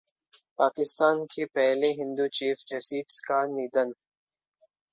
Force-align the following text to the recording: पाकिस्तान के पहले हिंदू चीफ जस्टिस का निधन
पाकिस्तान 0.59 1.23
के 1.25 1.45
पहले 1.57 1.87
हिंदू 1.99 2.27
चीफ 2.39 2.63
जस्टिस 2.67 3.19
का 3.27 3.45
निधन 3.47 3.93